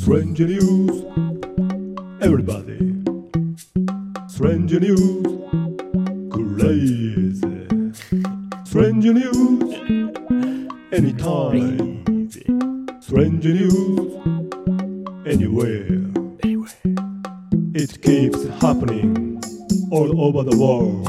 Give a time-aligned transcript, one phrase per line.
[0.00, 1.04] Strange news,
[2.22, 2.78] everybody.
[4.28, 5.26] Strange news,
[6.30, 7.66] crazy.
[8.64, 9.74] Strange news,
[10.90, 12.30] anytime.
[13.02, 14.12] Strange news,
[15.26, 15.86] anywhere.
[17.74, 19.42] It keeps happening
[19.90, 21.08] all over the world.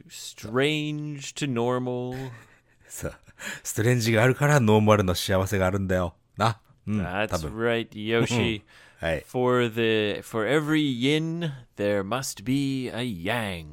[0.08, 2.30] strange to normal.
[2.88, 3.14] そう。
[3.62, 6.14] ストレンジがあるからノーマルの幸せがあるんだよ。
[6.36, 6.60] な。
[6.86, 7.58] うん、多 That's 分。
[7.58, 8.62] right, Yoshi.
[9.00, 9.24] はい。
[9.26, 13.66] For the for every yin, there must be a yang.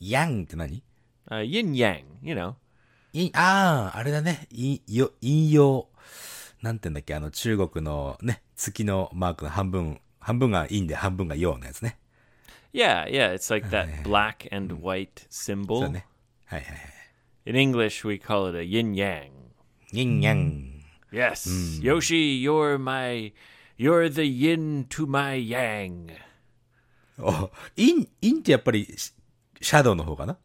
[0.00, 0.82] ヤンって何
[1.30, 2.54] ？Uh, yin yang, you know.
[3.12, 4.46] いああ、あれだね。
[4.50, 5.88] いよ、引用。
[6.62, 7.14] なんて言うんだっけ？
[7.14, 11.98] あの中国のね、月のマークの半分、半分が陰で半分が陽のやつね。
[12.73, 15.89] Yeah, yeah, it's like that black and white そう symbol.
[15.89, 16.05] ね。
[16.45, 16.93] はいはいはい。
[17.45, 19.29] In English, we call it a yin yang.
[19.91, 20.81] インヤン。
[21.11, 23.31] Yes, Yoshi, you're my,
[23.77, 26.09] you're the yin to my yang.
[27.19, 29.13] お、イン、インってやっぱりシ
[29.61, 30.37] シャドウの方かな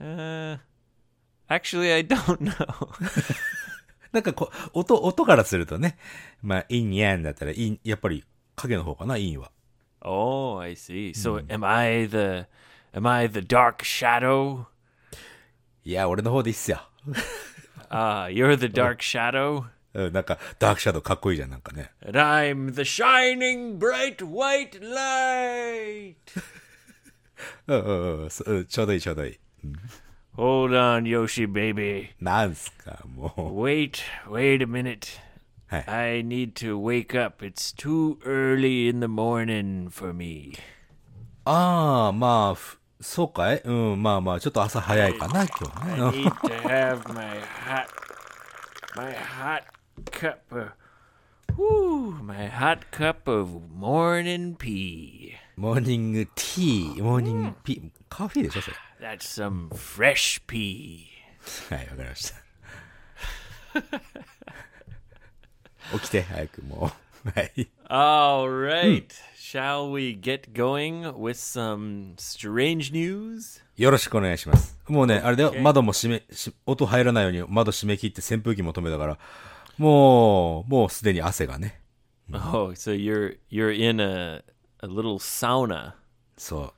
[0.00, 0.58] Uh,
[1.48, 2.88] actually, I don't know.
[4.12, 5.96] なんかこう、音、音からするとね。
[6.42, 8.24] まあ、インヤンだったら、イン、やっぱり
[8.56, 9.52] 影の方かな、インは。
[10.04, 11.12] oh, I see.
[11.12, 12.46] So, am I the,
[12.94, 14.66] am I the dark shadow?
[15.84, 16.80] いや、俺の方でいいっすよ。
[17.90, 21.90] Ah, you're the dark shadow, うん、なんか、ダークシャドウかっこいいじゃん、なんかね。
[22.06, 26.14] and I'm the shining bright white light.
[27.66, 29.40] うんうんうんそうん、ちょうどいいちょうどいい。
[30.36, 32.10] Hold on, Yoshi baby.
[32.20, 33.30] なんすか、も
[33.64, 35.18] Wait, wait a minute.
[35.69, 35.83] Hey.
[35.87, 37.41] I need to wake up.
[37.41, 40.53] It's too early in the morning for me.
[41.45, 41.45] Ah, ma.
[41.45, 42.57] ああ、まあ、
[43.01, 45.93] そうかいうん、まあまあ、ちょっと朝早いかな、今日ね。
[45.93, 47.87] I need to have my hot,
[48.95, 49.63] my hot
[50.11, 50.71] cup of,
[51.57, 55.33] whoo, my hot cup of morning pee.
[55.57, 57.55] Morning tea, morning mm.
[57.63, 57.91] pee.
[58.99, 61.09] ?That's some fresh pee.
[61.69, 62.35] はい、わかりました。
[65.93, 66.91] 起きて、早くも
[67.25, 67.29] う。
[67.29, 67.67] はい。
[67.87, 69.07] All right.
[69.35, 73.61] Shall we get going with some strange news?
[73.77, 74.77] よろしくお願いします。
[74.87, 79.17] もうね、あれだよ、窓も閉め、し音入らないように窓閉め切って扇風機も止めたから、
[79.77, 81.79] もう、もうすでに汗がね。
[82.31, 84.43] Oh, so you're you're in a
[84.81, 85.93] a little sauna.
[86.37, 86.73] そう。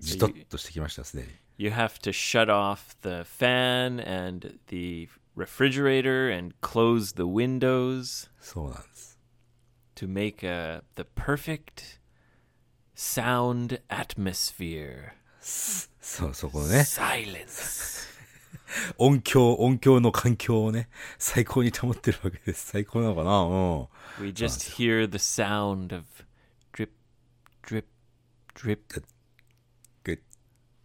[0.00, 1.28] じとっとしてきました、すでに。
[1.58, 9.19] You have to shut off the fan and the refrigerator and close the windows そうなんです。
[9.95, 11.99] to make a the perfect
[12.95, 15.13] sound atmosphere.
[15.39, 16.79] そう、そこね。
[16.79, 18.07] Silence.
[18.97, 22.67] 音響、音響の環境をね、最高に保ってるわけです。
[22.67, 24.25] 最高なのかなうん。
[24.25, 26.05] We just hear the sound of
[26.73, 26.89] drip,
[27.63, 27.85] drip,
[28.55, 29.03] drip.
[30.03, 30.19] グッ。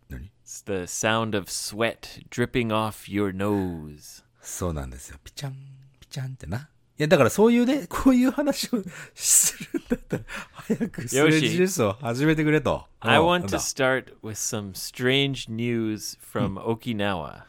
[0.08, 4.22] 何 It's the sound of sweat dripping off your nose.
[4.49, 5.17] そうなんですよ。
[5.23, 5.55] ピチャン、
[5.99, 6.57] ピチャンってな。
[6.97, 8.81] いや、だからそういうね、こういう話を
[9.13, 12.85] するんだったら、早くストレッチジュースを始めてくれと。
[13.01, 17.43] I うん want to だ start with some strange news from Okinawa.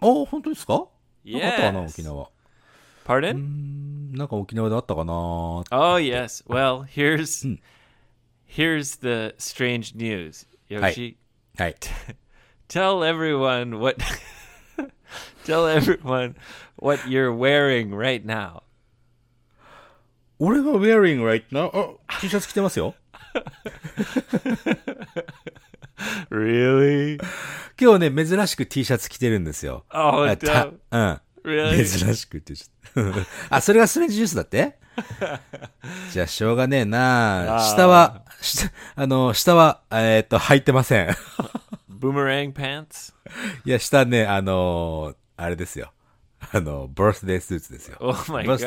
[0.00, 0.86] お本当ですか
[1.24, 1.88] なんかあったかな、Yes.
[1.90, 2.30] 沖縄。
[3.04, 4.16] Pardon?
[4.16, 5.64] なんか沖縄であったかな Oh
[5.98, 6.44] yes.
[6.48, 7.44] Well, here's
[8.46, 10.46] here's the strange news.
[10.70, 11.16] Yoshi,
[11.58, 11.76] はい。
[12.68, 13.96] tell everyone what
[15.44, 16.34] tell everyone
[16.76, 18.62] what you're wearing right now.
[20.38, 21.70] 俺が wearing right now?
[22.08, 22.94] あ、T シャツ着てますよ。
[26.30, 27.18] Really?
[27.80, 29.84] 今日ね、珍しく T シャツ着てるんですよ。
[29.92, 30.72] Oh, あた no.
[30.90, 31.20] うん。
[31.44, 31.84] Really?
[31.86, 32.54] 珍しくって
[33.50, 34.78] あ、それがストレンジジュースだって？
[36.12, 41.08] じゃあ、しょうがねえな下は、下、あの、下は、えーっと、履いてません。
[41.90, 43.13] Boomerang pants?
[43.64, 45.92] いや、下ね、あのーあれですよ。
[46.52, 47.96] あの、バースデースーツですよ。
[48.00, 48.64] Oh my gosh.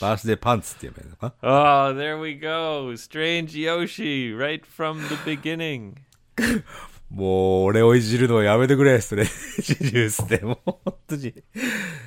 [0.00, 2.92] バースデーパンツって言えばいいのか？Oh, there we go.
[2.94, 5.94] Strange Yoshi right from the beginning.
[7.10, 10.38] もう、俺をいじるのやめてくれ、ストレッチジュースで。
[10.38, 11.34] もう、本当に。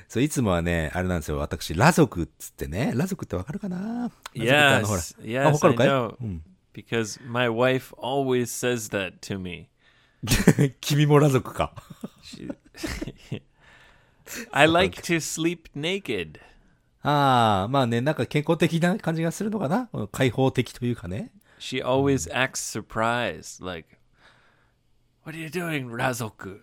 [0.08, 1.38] そう、いつもはね、あれなんですよ。
[1.38, 2.86] 私、裸族っつってね。
[2.92, 4.10] 裸族ってわかるかな？
[4.34, 5.02] 裸族ってあの、ほら。
[5.02, 5.16] Yes.
[5.20, 6.16] あ、Yes, わかるかい？Know.
[6.22, 6.42] うん。
[6.74, 9.68] Because my wife always says that to me.
[10.82, 11.74] 君も裸族か。
[14.52, 16.40] I like to sleep naked.
[17.02, 21.32] ああ、まあね、なんか健康的な感じがするのかなうん開放的というかね。
[21.60, 23.98] She always acts surprised, like,
[25.26, 26.60] What are you doing, Razoku?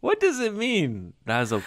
[0.00, 1.62] what does it mean, Razoku?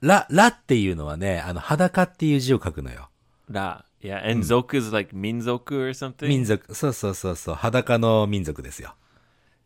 [0.00, 3.10] ら、らっていうのはね、あの、裸っていう字を書くのよ。
[3.50, 3.84] Ra.
[4.02, 6.26] Yeah, and zoku is like minzoku or something.
[6.26, 8.96] 民族、そうそうそうそう、裸の民族ですよ。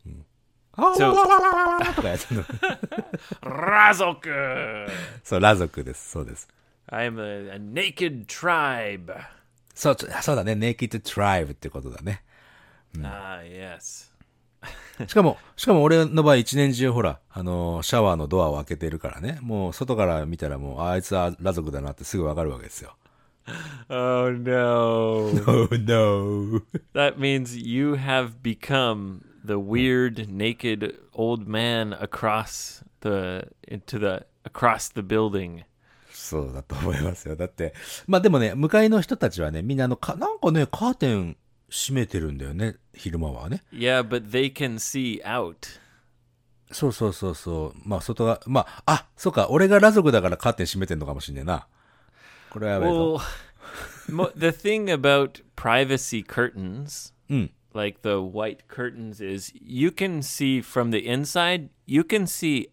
[0.05, 0.25] うん。
[0.73, 2.43] あわわとかやってるの。
[3.41, 4.87] Razoku!
[5.23, 6.11] そう、裸族です。
[6.11, 6.47] そうです。
[6.89, 9.11] I'm a, a naked tribe.
[9.73, 10.53] そう、ちょそうだね。
[10.53, 12.23] naked tribe ってことだね。
[12.99, 14.11] Ah, yes.
[15.07, 19.39] しかも、しかも俺の場合一年中ほら、あのーシャワーのドアを開けてるからね。
[19.41, 22.95] もう外から見たらもう、ああいつは裸族だなってすぐわかるわけですよ。
[23.89, 25.31] Oh no.
[25.47, 26.61] Oh no.
[26.93, 34.89] that means you have become the weird naked old man across the into the across
[34.89, 35.63] the building.
[36.11, 37.35] そうだと思いますよ。
[37.35, 37.73] だって、
[38.07, 41.37] まあでもね、向かいの人たちはね、みんなあの、か、なんかね、カーテン
[41.69, 42.75] 閉めてるんだよね。
[42.93, 43.63] 昼間はね。
[43.71, 45.79] Yeah, but they can see out.
[46.71, 47.79] そうそうそうそう。
[47.85, 51.67] まあ外が、まあ、あ、そうか、俺が裸族だからカーテン閉めてんのかもしんねえな。
[52.50, 53.16] これはやばいぞ。
[53.16, 57.50] Well, mo- the thing about privacy curtains, うん。
[57.74, 62.68] like the white curtains, is you can see from the inside, you can see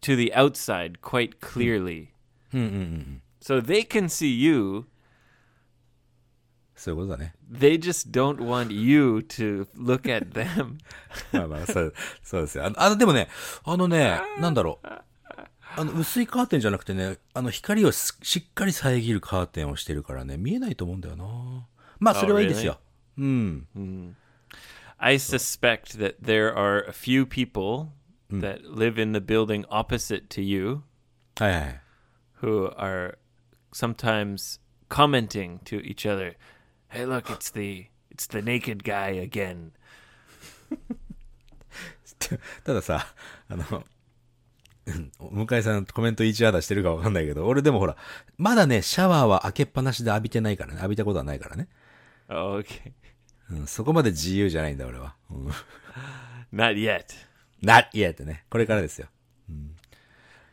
[0.00, 2.08] to the outside quite clearly.
[3.40, 4.86] So they can see you,
[6.74, 7.34] そういうことだね。
[7.50, 10.78] they just don't want you to look at them.
[11.32, 12.66] まあまあ、そう、そうですよ。
[12.66, 13.28] あの、あのでもね、
[13.64, 14.86] あのね、なんだろう。
[15.77, 21.67] あの、薄いカーテンじゃなくてね、あの、光をししっかり遮るカーテンをしてるからね、見えないと思うんだよな。
[21.99, 22.79] まあ、それはいいですよ。
[23.17, 24.15] うん。
[24.97, 27.89] I suspect that there are a few people
[28.29, 30.83] that live in the building opposite to you
[32.41, 33.17] who are
[33.73, 34.59] sometimes
[34.89, 36.35] commenting to each other,
[36.89, 39.71] "Hey, look, it's the it's the naked guy again."
[42.63, 43.07] たださ、
[43.49, 43.85] あの、うん
[44.85, 47.95] 向井さんコメント1アダしてるかわかんないけど、俺でもほら、
[48.37, 51.67] まだね、シャワーは開けっぱなしで浴びてないからね、浴びたことはないからね。
[52.29, 52.91] Oh, okay.
[53.51, 55.15] うん、そこまで自由じゃないんだ、俺は。
[55.29, 55.47] うん、
[56.53, 57.05] Not yet.
[57.63, 58.45] not yet ね。
[58.49, 59.07] これからですよ。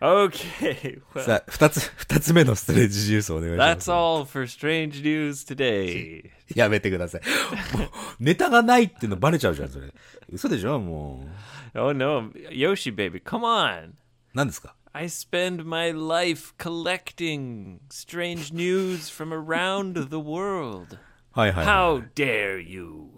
[0.00, 1.00] Okay.
[1.12, 3.90] Well, さあ、二つ、二つ目のストレッチジュースお願いします。
[3.90, 6.30] that's all for strange news today.
[6.54, 7.76] やめてください。
[7.76, 7.88] もう、
[8.20, 9.92] ネタがないっていうのバレちゃうじゃん、それ。
[10.30, 11.26] 嘘でしょも
[11.74, 13.94] Oh no, Yoshi baby, come on.
[14.37, 14.37] う。
[14.37, 20.99] 何ですか I spend my life collecting strange news from around the world.
[21.31, 23.09] はいはい、は How dare you?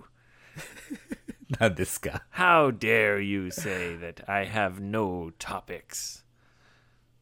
[1.51, 1.55] い。
[1.59, 6.23] 何ですか How dare you say that I have no topics?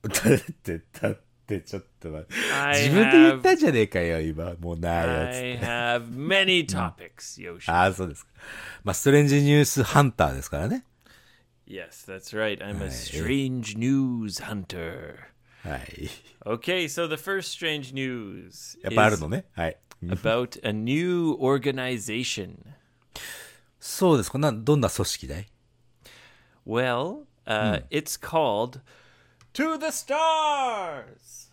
[0.04, 2.34] だって、だって、ちょっと待って。
[2.54, 4.54] I 自分で言っ have たじゃねえかよ、今。
[4.60, 5.66] もうないやつっ I て。
[5.66, 7.72] have many topics, Yoshi.
[7.72, 8.32] ああ、そうですか。
[8.84, 10.86] まあ、ストレンジニュースハンターですからね。
[11.68, 12.62] Yes, that's right.
[12.62, 15.16] I'm a strange news hunter.
[15.64, 16.10] はい。
[16.46, 19.46] Okay, so the first strange news やっぱある is のね。
[19.54, 19.78] はい。
[20.04, 22.58] about a new organization.
[23.80, 24.38] そうですか。
[24.38, 25.48] な、どんな組織だい
[26.66, 28.82] Well, uh, it's called
[29.54, 31.50] To the Stars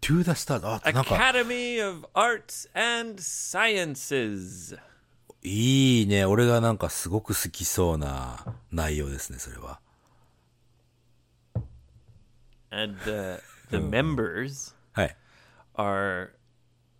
[0.00, 0.66] トゥーダスターズ。
[0.66, 4.78] あ、なんか、 Academy of Arts and Sciences.
[5.45, 6.25] いいね。
[6.25, 9.79] 俺がなんかすごく好きそうな内容ですね、それは。
[12.71, 15.15] And the, the members はい。
[15.75, 16.31] are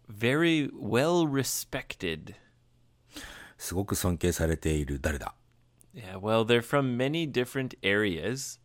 [0.10, 2.36] very well respected.
[3.58, 5.34] すごく尊敬されている誰だ
[5.94, 8.60] Yeah, well, they're from many different areas.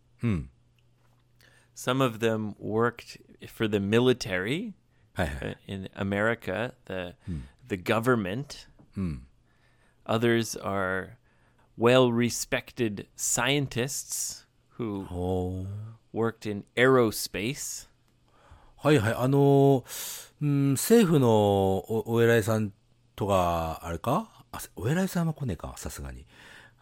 [1.75, 4.73] Some of them worked for the military
[5.15, 5.59] はいはい。
[5.69, 7.15] uh, in America, the
[7.69, 8.67] the government.
[10.11, 11.19] Others are
[11.79, 14.45] well respected scientists
[14.77, 15.07] who
[16.13, 17.89] worked in aerospace.
[18.77, 19.15] はいはい。
[19.15, 22.73] あのーうん、政府のおお偉いさん
[23.15, 24.29] とか、あれか？
[24.51, 26.27] あお偉いさんは来ねえか、さすがに。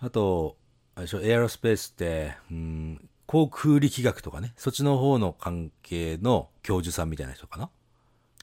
[0.00, 0.56] あと、
[0.94, 7.68] あれでしょ、エアロスペースって、うん、航空力学とかね、そっちの方の関係の教授さんみたいな人かな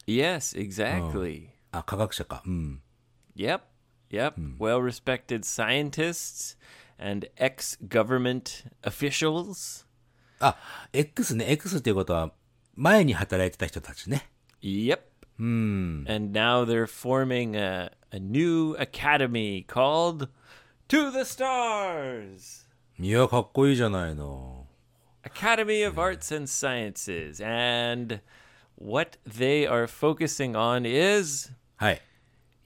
[0.05, 1.47] ？Yes, exactly.
[1.71, 2.43] あ、科学者か。
[2.45, 2.81] うん。
[3.35, 3.61] Yep,
[4.10, 4.34] yep.
[4.58, 6.56] Well respected scientists
[6.98, 9.86] and ex government officials.
[10.40, 10.56] あ、
[10.92, 11.50] X ね。
[11.52, 12.32] X っていうことは、
[12.74, 14.28] 前に働いてた人たちね。
[14.62, 15.00] Yep.
[15.38, 20.28] And now they're forming a, a new academy called
[20.88, 22.66] To the Stars.
[22.98, 24.66] いや、かっこいいじゃないの。
[25.22, 27.42] Academy of Arts and Sciences.
[27.42, 28.20] And
[28.76, 32.02] what they are focusing on is はい。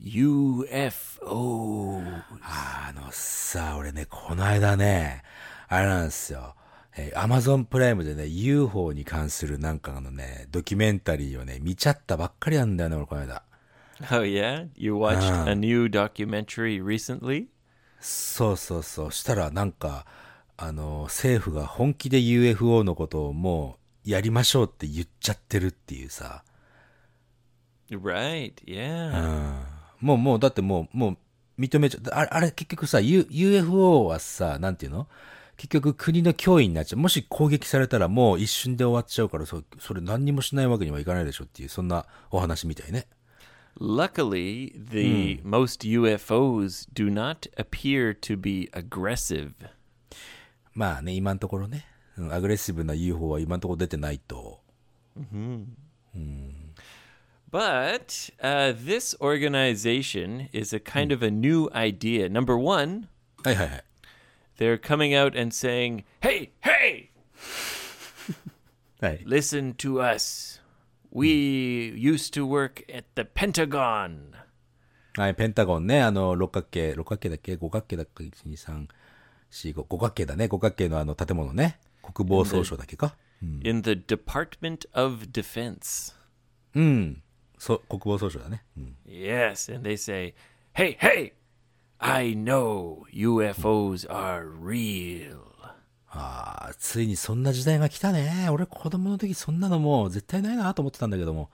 [0.01, 2.01] UFO.
[2.41, 5.24] あのさ、俺ね、この間ね、
[5.68, 6.56] あれなんですよ。
[6.96, 13.44] えー、Amazon プライムでね、UFO に関するなんかのね、ドキュメンタリーをね、見ちゃったばっかりなんだよね、俺この間。
[14.10, 14.70] Oh, yeah?
[14.75, 17.48] You watched a new documentary recently?
[18.00, 19.12] そうそうそう。
[19.12, 20.06] したらなんか、
[20.56, 26.44] あの、政府が本気で UFO のことをもうやりましょうって言っちゃってるっていうさ。
[27.89, 29.78] Right, yeah.
[30.01, 31.18] もうもう、だってもう、も
[31.58, 35.08] う認めちゃあれ、あれ結局さ、U、UFO はさ、なんていうの？
[35.58, 37.00] 結局国の脅威になっちゃう。
[37.00, 43.08] もし攻撃されたらもう一瞬で終わっちゃうから、そそれ何にもしないわけにはいかないでしょっていう、そんなお話みたいね。
[43.77, 49.51] Luckily, the most UFOs do not appear to be aggressive.
[50.74, 51.86] まあね、今のところね、
[52.18, 54.62] うんアグレッシブな UFO は今のところ出てないと。
[57.50, 62.28] But uh, this organization is a kind of a new idea.
[62.28, 63.09] Number one,
[63.44, 63.85] はいはいはい。
[64.59, 67.11] they're coming out and saying, "Hey, hey,
[69.00, 69.25] はい。
[69.25, 70.61] listen to us.
[71.12, 74.33] We used to work at the Pentagon."
[75.16, 80.49] はい、ペンタゴンね、あの、六角形、六角形だっけ五角形だっけ ?1、2、3、4、5、五角形だね。
[80.49, 81.78] 五角形のあの建物ね。
[82.02, 86.14] 国防総省だっけか In the Department of Defense.
[86.75, 87.23] うん。
[87.59, 88.64] そう、国防総省だね。
[88.76, 88.97] うん。
[89.06, 90.35] Yes, and they say,
[90.75, 91.33] "Hey, hey,
[91.99, 95.38] I know UFOs are real."
[96.09, 98.49] ああ、ついにそんな時代が来たね。
[98.50, 101.50] 俺子供の時そんなのもう絶対ないなと思ってたんだけども。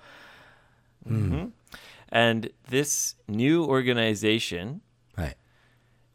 [2.13, 4.81] And this new organization
[5.15, 5.37] はい。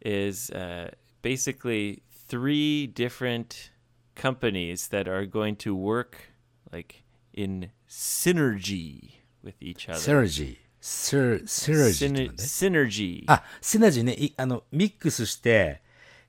[0.02, 0.92] is uh,
[1.24, 3.72] basically three different
[4.16, 6.32] companies that are going to work
[6.72, 9.99] like in synergy with each other.
[9.99, 10.57] Synergy.
[10.81, 12.35] Syr, synergy.
[12.37, 13.25] Synergy.
[13.27, 14.15] あ、シナジーね。
[14.15, 15.83] いあの、ミックスして、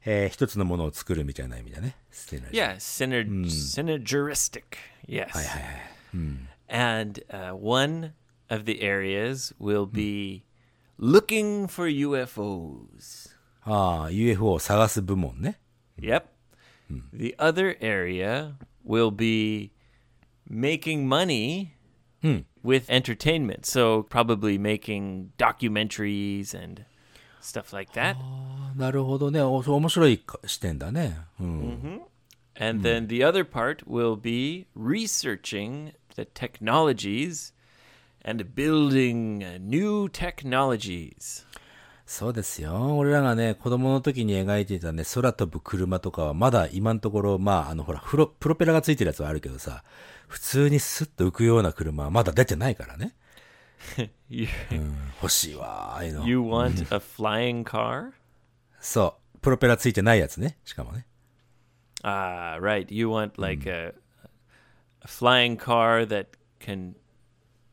[0.06, 1.96] えー、一つのものを作るみたいな意味だね。
[2.12, 2.52] Synergy.
[2.52, 4.64] Yeah, syner、うん、synergistic.
[5.08, 5.30] Yes.
[5.30, 5.82] はいはいはい。
[6.14, 8.14] うん、And、uh, one
[8.50, 10.44] of the areas will be、
[11.00, 13.32] うん、looking for UFOs.
[13.64, 15.60] ああ、UFO を探す部門ね。
[16.00, 16.24] Yep.
[17.14, 19.72] The other area will be
[20.50, 21.70] making money
[22.63, 23.65] with entertainment.
[23.67, 26.85] So, probably making documentaries and
[27.41, 28.17] stuff like that.
[28.21, 29.41] あなるほどね。
[29.41, 31.17] おそう面白いか視点だね。
[31.41, 32.03] うん。
[32.59, 37.53] And then the other part will be researching the technologies
[38.25, 41.45] and building uh, new technologies.
[42.12, 42.98] そうですよ。
[42.98, 49.86] 俺らがね、子供の時に描いていたね、空飛ぶ車とかはまだ今のところ、まあ、あの、ほら、プロ、プロペラがついてるやつはあるけどさ、
[50.28, 53.16] 普通にスッと浮くような車はまだ出てないからね。
[54.30, 54.50] You,
[55.22, 56.28] 欲しいわ、ああいうの。
[56.28, 58.12] you want a flying car?
[58.82, 59.38] そう。
[59.40, 60.58] プロペラついてないやつね。
[60.66, 61.06] しかもね。
[62.04, 62.94] Ah, right.
[62.94, 63.94] You want like a,
[65.02, 66.28] a flying car that
[66.60, 66.96] can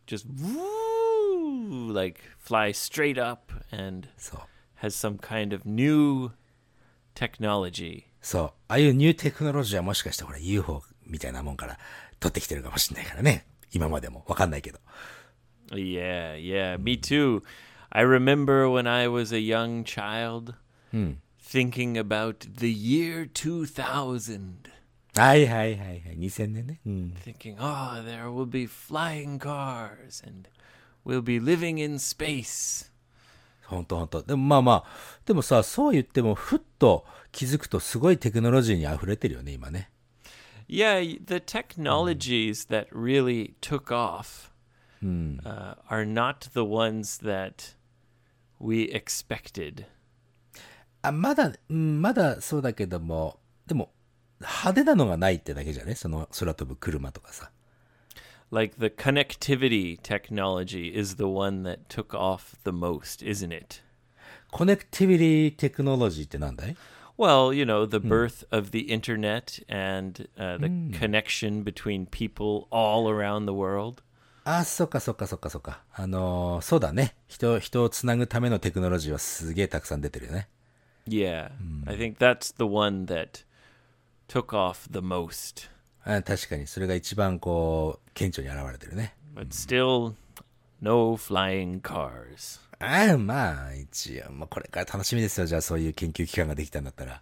[0.07, 4.39] just woo, like fly straight up and そう。
[4.81, 6.31] has some kind of new
[7.15, 8.03] technology.
[8.21, 8.43] そう。
[8.67, 11.77] ああいうニューテクノロジーはもしかしてほら UFO みたいなもんから
[12.19, 13.45] 取ってきてるかもしれないからね。
[13.71, 14.23] 今までも。
[14.27, 14.79] わかんないけど。
[15.71, 17.41] Yeah, yeah, me too.
[17.89, 20.55] I remember when I was a young child
[21.39, 24.69] thinking about the year 2000,
[25.15, 26.17] はいはいはいはい。
[26.17, 26.79] 2000年ね。
[26.85, 27.13] うん。
[27.23, 30.50] thinking, oh, there will be flying cars and
[31.05, 32.91] we'll be living in space.
[33.68, 34.22] ほんとほんと。
[34.22, 34.84] でもまあまあ、
[35.26, 39.90] でもさ、そう言っても、ふっと気づくとすごいテクノロジーに溢れてるよね、今ね。
[40.68, 44.50] Yeah, the technologies that really took off
[45.02, 47.76] uh, are not the ones that
[48.58, 49.84] we expected.
[51.02, 53.92] あ、まだ、うん、まだそうだけども、でも、
[54.40, 55.94] 派手なのがないってだけじゃね？
[55.94, 57.50] その空飛ぶ車とかさ。
[58.50, 63.80] like the connectivity technology is the one that took off the most, isn't it?
[64.52, 66.26] Connectivity technology
[67.16, 68.08] Well, you know, the hmm.
[68.08, 70.92] birth of the internet and uh, the hmm.
[70.92, 74.02] connection between people all around the world.
[74.46, 75.82] Ah, あ、そっかそっかそっかそっか。
[75.92, 77.14] あのー、そうだね。
[77.26, 80.48] 人、人をつなぐためのテクノロジーはすげえたくさん出てるよね。
[81.06, 81.86] Yeah, hmm.
[81.86, 83.44] I think that's the one that
[84.26, 85.68] took off the most.
[86.07, 89.15] あ確かに、それが一番こう、顕著に現れてるね。
[89.35, 90.13] But still,
[90.81, 92.59] no flying cars.
[92.79, 95.45] ああ、まあ、一応、まあ、これから楽しみですよ。
[95.45, 97.21] じゃあ、そういう研究機関ができたんだったら。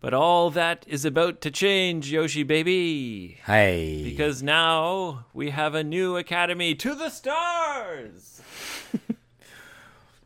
[0.00, 3.36] But all that is about to change, Yoshi baby.
[3.42, 4.16] はい。
[4.16, 8.40] Because now we have a new academy to the stars.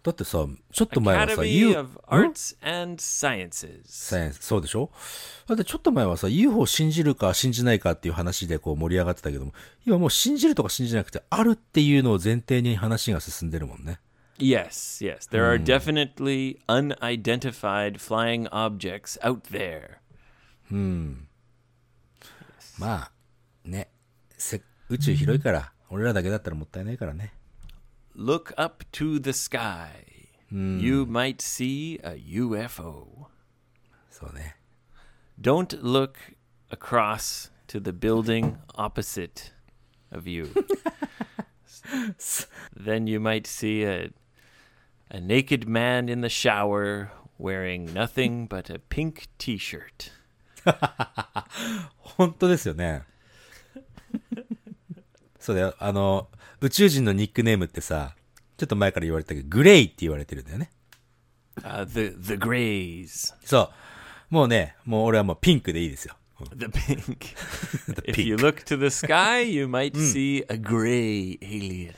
[0.08, 3.82] だってさ、ちょっと前はさ、U- of ん Arts and Sciences.
[3.84, 4.90] サイエンスそうでしょ？
[5.48, 9.52] だってちょっと前はさ、UFO 信じるか信じないかっていう話でこう盛り上がってたけども、
[9.86, 14.00] 今もう信じるとか信じなくて、あるっていうのを前提に話が進んでるもんね。
[14.40, 15.30] Yes, yes.
[15.30, 19.98] There are definitely unidentified flying objects out there.
[22.80, 23.12] まあ、
[23.66, 23.90] ね。
[24.38, 27.34] せ宇宙広いから、俺らだけだったらもったいないからね。
[28.17, 30.07] Look up to the sky.
[30.51, 33.29] You might see a UFO.
[34.11, 34.57] そうね。
[35.41, 36.17] Don't look
[36.71, 39.53] across to the building opposite
[40.11, 40.51] of you.
[42.77, 44.13] then you might see a
[45.11, 50.11] a naked man in the shower wearing nothing but a pink t-shirt.
[51.97, 53.03] 本当ですよね。
[55.39, 55.75] そうだよ。
[55.79, 56.29] あの、
[56.60, 58.16] 宇宙人のニックネームってさ、
[58.58, 60.72] ちょっと前から言われたけど、グレイって言われてるんだよね。
[61.62, 63.34] Uh, the the grays.
[63.44, 63.72] そ
[64.32, 64.34] う。
[64.34, 66.16] もうね、もう俺はもうピンクでいいですよ。
[66.56, 67.36] The pink.
[68.06, 71.94] if you look to the sky, you might see a gray alien.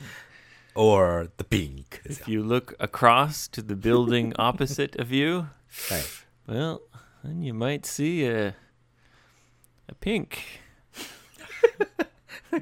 [0.74, 2.02] or the pink。
[2.04, 5.50] If you look across to the building opposite of you, はい。
[6.48, 6.80] well,
[7.24, 8.54] then you might see a
[9.88, 10.36] a pink.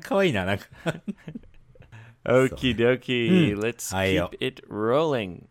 [0.00, 0.66] かわいいな、なんか。
[2.27, 3.55] Okie dokie.
[3.55, 4.29] Let's Hi, yo.
[4.29, 5.43] keep it rolling.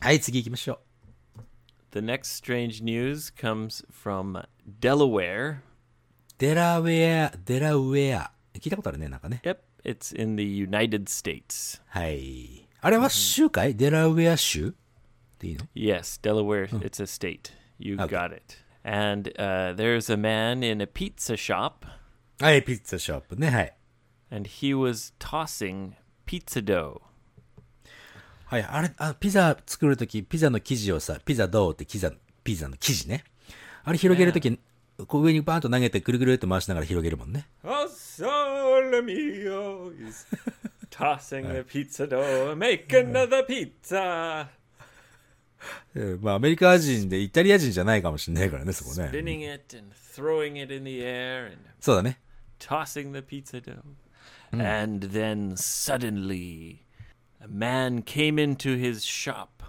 [0.00, 0.80] はい、次行きましょ
[1.92, 4.44] The next strange news comes from
[4.80, 5.52] Delaware.
[5.58, 5.62] う。
[6.38, 8.30] デラウェア、デラウェア。
[8.58, 9.40] 聞いたことあるね、なんかね。
[9.44, 11.80] Yep, it's in the United States.
[11.88, 12.68] はい。
[12.82, 14.72] あれは州かいデラウェア州っ
[15.38, 17.52] ていいの Yes, Delaware, it's a state.
[17.78, 18.08] You Okay.
[18.08, 18.56] got it.
[18.84, 21.86] And uh, there's a man in a pizza shop,
[22.40, 23.76] はい、ピッツァショップね、はい。
[24.31, 25.93] And he was tossing
[26.25, 27.01] pizza dough.
[28.45, 32.11] はい、あれ、あピザ作るとき、ピザの生地をさ、ピザどうってピザ、
[32.43, 33.23] ピザの生地ね。
[33.83, 34.59] あれ広げるとき、
[35.07, 37.47] こう上にバーンと投げてぐるぐるって回しながら広げるもんね。
[37.63, 37.87] Oh,
[40.91, 42.55] tossing the pizza dough.
[42.55, 44.47] Make another pizza.
[45.95, 49.09] えーまあアメリカ人でイタリア人じゃないかもしれないからね、そこね。
[49.11, 52.19] Spinning it and throwing it in the air and そうだね。
[52.59, 53.81] tossing the pizza dough.
[54.52, 56.86] And then suddenly,
[57.42, 59.62] a man came into his shop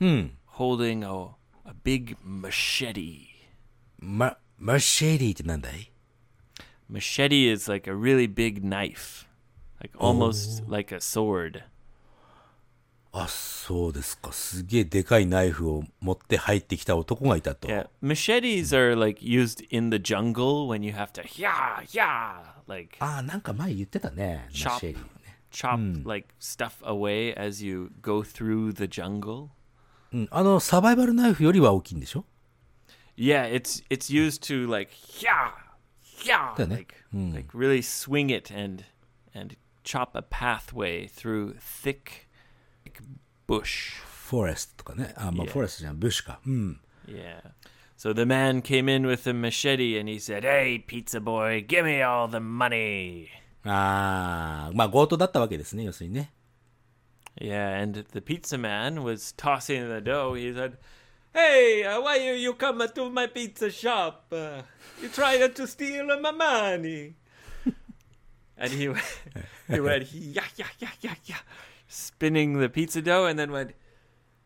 [0.00, 0.36] うん。
[0.46, 3.28] holding a, a big machete.
[3.98, 5.90] ま、マシェリーってなんだい
[6.88, 9.26] Machete is like a really big knife,
[9.82, 11.64] like almost like a sword.
[13.13, 14.31] あ、そうですか。
[14.31, 17.67] すげえでかいナイフを持って入ってきた男がいたと。
[17.67, 24.47] Yeah, machetes are like used in the jungle when you have to yeah yeah like ああ、なんか前言ってたね。
[24.63, 24.93] マ Chop.
[24.93, 24.99] ね。
[25.51, 29.49] chop like stuff away as you go through the jungle.
[30.13, 30.27] うん。
[30.31, 32.25] あの、サバイバルナイフよりは大きいんでしょ
[33.17, 35.51] Yeah, it's it's used to like yeah
[36.23, 36.77] yeah Done it.
[36.77, 36.95] like
[37.33, 38.85] like really swing it and
[39.35, 42.29] and chop a pathway through thick,
[42.90, 43.02] thick
[43.46, 44.02] bush.
[44.28, 45.14] フォレストとかね。
[45.16, 45.50] あ、まあ Yeah.
[45.50, 45.98] フォレストじゃん。
[45.98, 46.40] ブッシュか。
[46.46, 46.80] うん。
[47.06, 47.52] Yeah.
[47.96, 51.84] So the man came in with a machete and he said, "Hey, pizza boy, give
[51.84, 53.28] me all the money."
[53.64, 56.32] ああ、まあ強盗だったわけですね、要するにね。
[57.40, 60.34] Yeah, and the pizza man was tossing the dough.
[60.34, 60.76] He said,
[61.32, 64.26] "Hey, uh, why you you come to my pizza shop?
[64.30, 64.62] Uh,
[65.00, 67.14] you trying to steal my money?"
[68.58, 69.04] and he went,
[69.68, 71.36] he went yeah yeah yeah yeah yeah,
[71.91, 73.73] Spinning the pizza dough, and then went,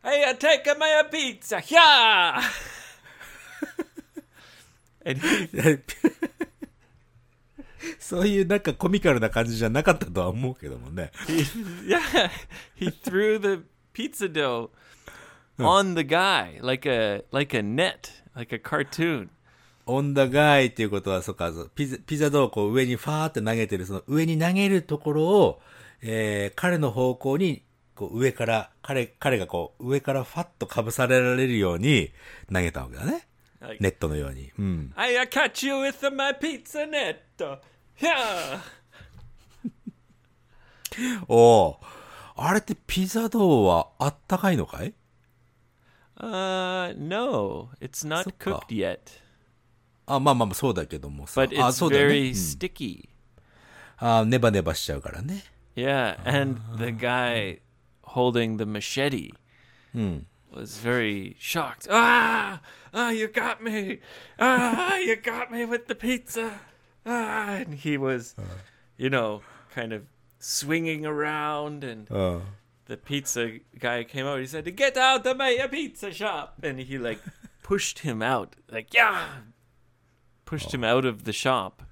[0.04, 2.42] "Hey, uh, take my pizza, yeah."
[5.06, 5.80] and he
[8.00, 11.12] そういうなんかコミカルな感じじゃなかったとは思うけどもね。
[11.28, 11.44] he,
[11.88, 12.30] yeah,
[12.76, 14.72] he threw the pizza dough
[15.60, 19.30] on the guy like a like a net, like a cartoon.
[19.88, 25.62] オンダガイっていうことは、そっか、ピザ、ピザドをこう上にファーって投げてる、その上に投げるところを、
[26.02, 27.64] えー、彼の方向に
[27.96, 32.12] こう上から、彼、彼がこう、上からファッと被されられるように
[32.52, 33.28] 投げたわけだね。
[33.62, 34.52] Like, ネットのように。
[34.60, 34.94] うん。
[34.96, 37.18] I uh, catch you with my pizza net.
[37.40, 37.58] Uh,
[38.00, 38.60] yeah.
[41.28, 41.80] おお。
[42.36, 44.94] あれってピザドーはあったかいのかい
[46.18, 49.00] ？Uh, no, it's not cooked yet,
[50.06, 51.42] あ、まあまあまあそうだけどもさ。
[51.42, 52.14] but あ、it's そうだよね。
[52.14, 53.08] very うん sticky.
[53.98, 55.44] あ、ネバネバしちゃうからね。
[55.76, 56.92] Yeah, and the ah.
[56.92, 57.60] guy
[58.04, 59.32] holding the machete
[59.92, 60.20] hmm.
[60.52, 61.88] was very shocked.
[61.92, 62.62] Ah,
[62.94, 64.00] ah, you got me!
[64.40, 66.62] Ah, you got me with the pizza!
[67.06, 68.44] Ah, and he was, ah.
[68.98, 69.42] you know,
[69.74, 70.06] kind of
[70.40, 72.12] swinging around and.
[72.12, 72.40] Uh
[72.86, 74.40] the pizza guy came over.
[74.40, 77.20] He said, "Get out of my pizza shop!" And he like
[77.64, 78.56] pushed him out.
[78.72, 79.28] Like yeah,
[80.46, 80.76] pushed oh.
[80.76, 81.84] him out of the shop.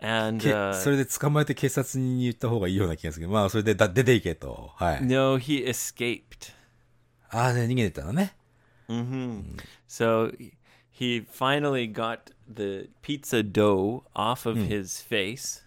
[0.00, 4.72] And け uh, それで捕まえて警察に言った方がいいような気がするけど、まあそれでだ出ていけと。
[4.76, 5.02] はい。
[5.02, 6.52] no, he escaped.
[7.30, 8.36] ああ、で逃げてったのね。
[9.88, 10.32] So
[10.92, 15.64] he finally got the pizza dough off of his face.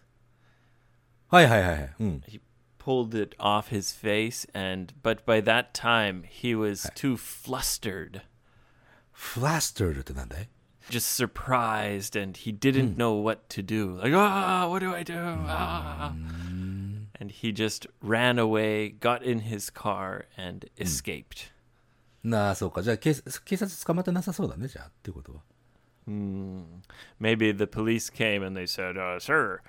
[1.28, 1.96] はいはいはいはい。
[2.00, 2.24] うん。
[2.28, 2.40] He
[2.78, 8.22] pulled it off his face, and but by that time he was too flustered.
[9.12, 10.50] フラスターってなんだい
[10.90, 14.00] just surprised and he didn't know what to do.
[14.02, 15.18] Like, ah, what do I do?
[15.18, 16.14] Ah.
[17.20, 21.52] And he just ran away, got in his car, and escaped.
[22.24, 22.82] なあ、そうか。
[22.82, 23.14] じゃあ警
[23.46, 24.86] 警察捕まってなさそうだね、じゃあ。
[24.88, 25.42] っていうことは。
[27.20, 29.62] Maybe the police came and they said, uh, Sir,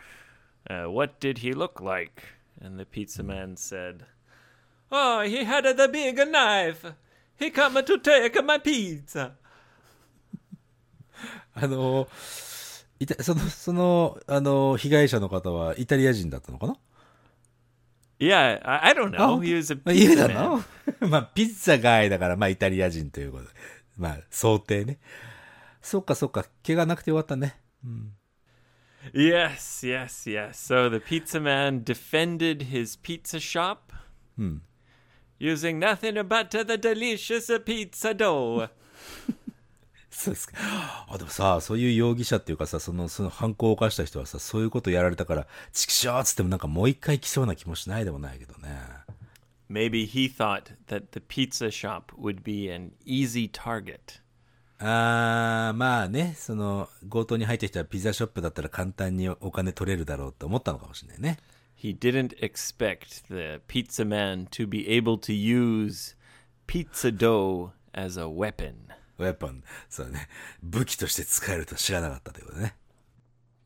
[0.69, 2.23] uh, what did he look like?
[2.61, 4.07] And the pizza man said,
[4.91, 6.95] Oh, he had the big knife.
[7.37, 9.37] He come to take my pizza.
[11.56, 12.08] あの、
[13.00, 16.78] いた、その、その、あの、被害者の方はイタリア人だったのかな
[18.20, 19.40] Yeah, I, I don't know.
[19.42, 20.64] He was a まあ、言う pizza だ man.
[21.02, 21.08] な。
[21.08, 23.50] まあ、ピッツァガイだから、まあ、イタリア人ということで。
[23.98, 25.00] まあ、想定ね。
[25.82, 26.46] そっかそっか。
[26.66, 27.58] 怪我なくてよかったね。
[29.14, 30.58] Yes, yes, yes.
[30.58, 33.94] So the pizza man defended his pizza shop
[35.38, 38.70] using nothing but the delicious pizza dough.
[40.16, 40.56] そうですか。
[41.10, 48.70] あ、でもさ、そういう容疑者っていうかさ、その、その犯行を犯した人はさ、そういうことやられたから、チキショーっつってもなんかもう一回来そうな気もしないでもないけどね。
[49.70, 54.22] Maybe he thought that the pizza shop would be an easy target.
[54.80, 61.40] あー、まあね、その、強盗に入った人はピザショップだったら簡単にお金取れるだろうって思ったのかもしれないね。
[61.78, 66.16] He didn't expect the pizza man to be able to use
[66.68, 68.96] pizza dough as a weapon.
[69.18, 70.28] ウェポン、そうね、
[70.62, 72.76] 武器として使えると知らなかったということね。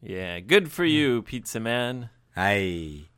[0.04, 2.10] Yeah, good for you, pizza man.
[2.32, 3.10] はい。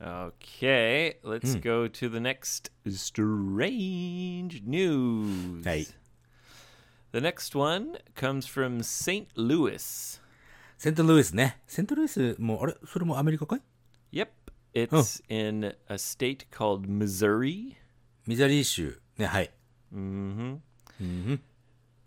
[0.00, 5.66] Okay, let's go to the next strange news.
[5.68, 5.86] はい。
[7.12, 9.28] The next one comes from St.
[9.34, 10.20] Louis.
[10.76, 11.60] セントルイスね。
[11.66, 13.62] セントルイスも、あれそれもアメリカかい
[14.12, 14.28] Yep,
[14.74, 17.74] it's in a state called Missouri.
[18.26, 19.00] ミザリー州。
[19.16, 19.50] ね、はい。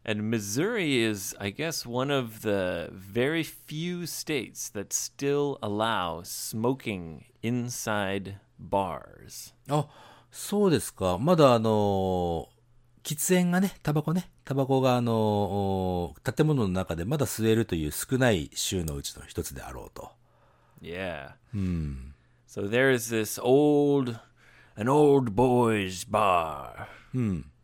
[0.03, 7.25] And Missouri is, I guess, one of the very few states that still allow smoking
[7.43, 9.53] inside bars.
[9.69, 9.87] あ、
[10.31, 11.17] そうですか。
[11.19, 12.61] まだあのー
[13.03, 20.11] 喫煙がね、タバコね、タバコがあの建物の中でまだ吸えるという少ない州のうちの一つであろうと。
[20.81, 21.31] Yeah.
[22.47, 24.19] So there's this old,
[24.75, 26.87] an old boys bar.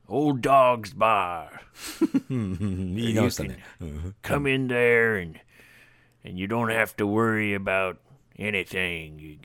[0.09, 1.49] Old dog's bar.
[2.29, 3.65] 言い直したね。
[4.23, 5.41] Come in there and
[6.25, 7.97] and you don't have to worry about
[8.38, 9.19] anything.
[9.19, 9.38] You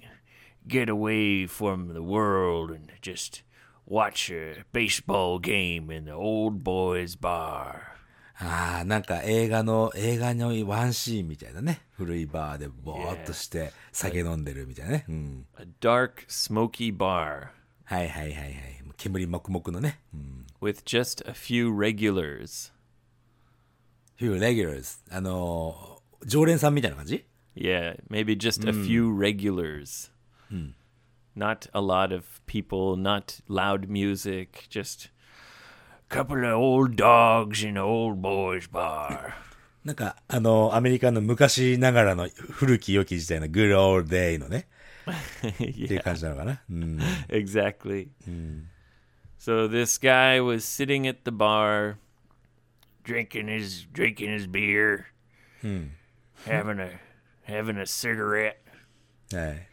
[0.68, 3.44] get away from the world and just
[3.86, 7.96] watch a baseball game in the old boys bar.
[8.40, 11.82] ああ、なんか映画の、映画のワンシーンみたいなね。
[11.94, 15.06] 古いバーでぼーっとして酒飲んでるみたいなね。
[15.08, 15.46] うん。
[15.58, 17.48] A dark, smoky bar
[17.86, 18.78] はいはいはいはい。
[19.11, 20.01] 煙黙々のね。
[20.15, 20.47] うん。
[20.61, 22.73] with just a few regulars.
[24.19, 24.99] few regulars.
[25.11, 27.25] あのー常連さんみたいな感じ
[27.57, 30.11] Yeah, maybe just a few regulars.
[31.37, 35.09] Not a lot of people, not loud music, just
[36.11, 39.33] a couple of old dogs in the old boys bar.
[39.85, 44.69] なんか、あのーアメリカの昔ながらの古き良き時代の good old day のね。
[45.49, 46.63] っていう感じなのかな。
[46.71, 47.01] うん。
[47.29, 48.07] exactly.
[49.42, 52.00] So this guy was sitting at the bar,
[53.04, 55.08] drinking his drinking his beer,
[56.46, 57.00] having a
[57.44, 58.58] having a cigarette,
[59.32, 59.68] はい。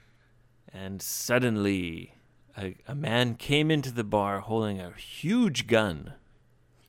[0.72, 2.14] and suddenly
[2.56, 6.12] a, a man came into the bar holding a huge gun.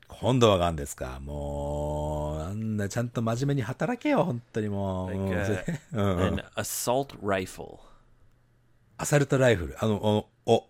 [0.08, 1.20] 今度はガンですか。
[1.20, 5.10] もう、あんなちゃんと真面目に働けよ、本当にもう。
[5.10, 7.80] Like うん uh, それうんうん an assault rifle.
[8.98, 9.84] アサルトライフル。
[9.84, 10.70] あの、お、お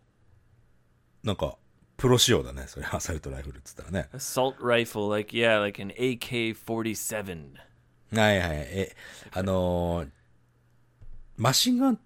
[1.24, 1.58] なんか、
[2.01, 2.65] プロ仕様だね。
[2.67, 4.09] それ、アサルトライフルっつったらね。
[4.15, 7.57] Assault rifle, like yeah, like an AK forty seven.
[8.19, 8.51] はいはい。
[8.51, 8.97] え、
[9.33, 10.09] あのー
[11.37, 11.99] マシンガン、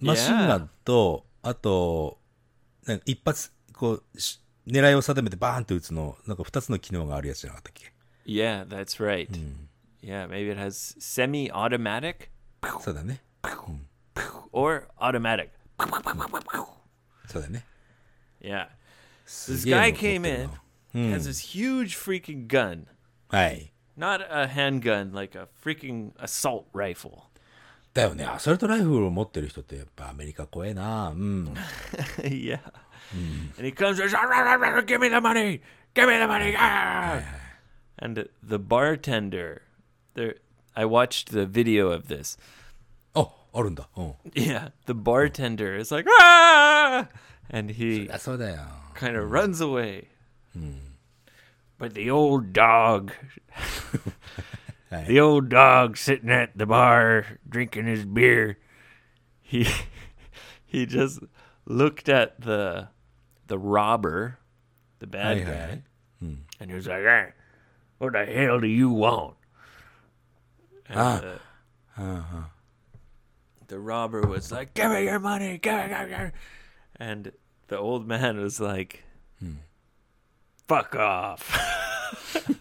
[0.00, 2.18] マシンガンと、あと、
[2.86, 7.92] なんか一発、こう、し狙いを定めてバーンって撃つの、なんか二つの機能があるやつじゃなかったっけ
[8.26, 9.28] ？Yeah, that's right.
[10.02, 12.28] Yeah, maybe it has semi automatic
[12.82, 13.22] そうだね。
[14.52, 15.48] or automatic.
[17.26, 17.64] そうだね。
[18.42, 18.68] Yeah.
[19.25, 20.49] す This げえの guy 持って came る
[20.93, 22.85] in, な has this huge freaking gun.
[23.29, 23.71] はい。
[23.97, 27.23] Not a handgun, like a freaking assault rifle.
[27.93, 28.23] だよね。
[28.23, 31.09] アサルトライフルを持ってる人ってやっぱアメリカ怖えな。
[31.09, 31.53] うん。
[32.23, 32.59] yeah.
[33.57, 35.61] And he comes, "Rah, rah, rah, rah, give me the money,
[35.95, 36.55] give me the money.
[36.57, 37.21] ah!"
[37.97, 39.63] And the bartender,
[40.13, 40.35] there,
[40.75, 42.37] I watched the video of this.
[43.15, 43.89] あ、あるんだ。
[43.97, 44.13] うん。
[44.33, 47.07] Yeah, the bartender is like, ah!
[47.50, 48.08] and he
[48.94, 50.08] kind of runs away.
[51.78, 53.12] But the old dog,
[54.90, 58.58] the old dog sitting at the bar drinking his beer,
[59.40, 59.66] he
[60.64, 61.20] he just
[61.66, 62.88] looked at the
[63.46, 64.38] the robber,
[65.00, 65.82] the bad Aye, guy,
[66.60, 67.34] and he was like,
[67.98, 69.34] "What the hell do you want?"
[70.88, 71.22] And, ah.
[71.96, 72.42] Uh, uh-huh.
[73.66, 75.58] The robber was like, "Give me your money!
[75.58, 76.30] Give me, give me, give me.
[76.99, 77.33] And
[77.67, 79.03] the old man was like,
[80.67, 81.57] "Fuck off."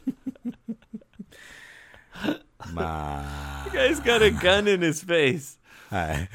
[2.72, 5.58] ま guy's got a gun in his face.
[5.90, 6.28] あ、はい。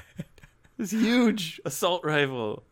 [0.80, 2.64] This huge assault rifle.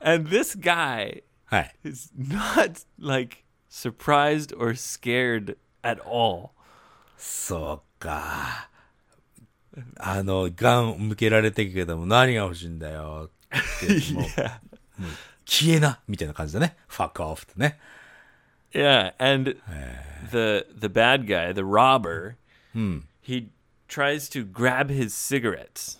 [0.00, 1.74] And this guy はい。
[1.84, 6.50] is not like surprised or scared at all.
[7.16, 8.68] そうか。
[9.98, 14.60] あの、ガン向けられてるけども、何が欲しいんだよって、も う yeah.
[15.44, 16.76] 消えなみたいな感じだね。
[16.88, 17.78] fuck off ってね。
[18.72, 19.56] Yeah, and
[20.30, 22.36] the the bad guy, the robber,
[23.22, 23.48] he
[23.88, 25.98] tries to grab his cigarettes.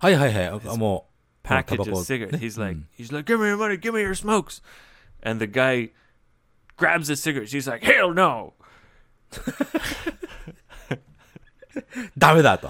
[0.00, 0.46] はいはいはい。
[0.48, 1.08] あも
[1.44, 2.38] う、 package タバコ of cigarettes.
[2.38, 4.62] He's like, he's like, give me your money, give me your smokes,
[5.22, 5.90] and the guy
[6.76, 7.52] grabs the cigarettes.
[7.52, 8.54] He's like, hell no.
[12.16, 12.68] ダメだと。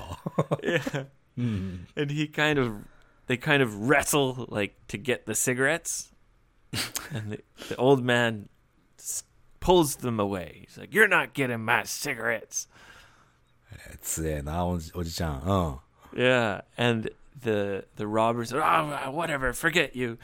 [0.62, 1.06] Yeah.
[1.36, 2.84] And he kind of,
[3.26, 6.10] they kind of wrestle like to get the cigarettes,
[7.10, 8.48] and the, the old man
[8.98, 9.24] s-
[9.60, 10.64] pulls them away.
[10.66, 12.68] He's like, you're not getting my cigarettes.
[14.00, 15.42] つえな、おじおじちゃん。
[15.42, 15.78] うん。
[16.18, 17.10] Yeah, and
[17.42, 20.16] the the robber says, "Oh, whatever, forget you,"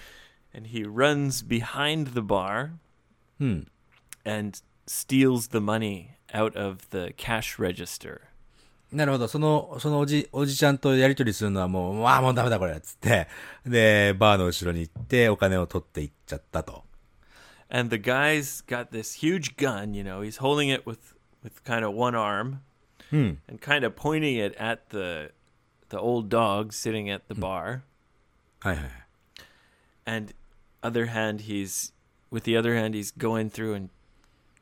[0.55, 2.72] and he runs behind the bar
[4.24, 8.28] and steals the money out of the cash register.
[8.91, 9.28] なるほど。
[9.28, 13.28] その、そのおじ、おじちゃんとやりとりするのはもう、まあもうダメだこれ、つって。
[13.65, 16.84] で、バーの後ろに行って、お金を取っていっちゃったと。
[17.69, 21.93] And the guy's got this huge gun, you know, he's holding it with with kind of
[21.93, 22.62] one arm
[23.12, 25.32] and kind of pointing it at the
[25.89, 27.82] the old dog sitting at the bar.
[28.62, 28.89] はいはい。
[30.06, 30.34] and
[30.82, 31.93] other hand he's
[32.32, 33.89] with the other hand he's going through and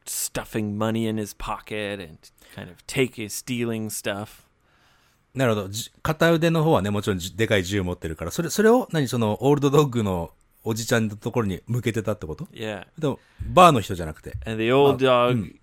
[0.06, 2.18] stuffing money in his pocket and
[2.54, 4.42] kind of taking stealing stuff
[5.34, 5.68] なるほど。
[5.68, 10.30] じ片腕の方はね、もちろんじでかい銃持ってるから、それ、それを、何その、オールドドッグの
[10.62, 14.34] おじちゃんのところに向けてたってこと yeah でも、バーの人じゃなくて。
[14.44, 15.58] and the old dog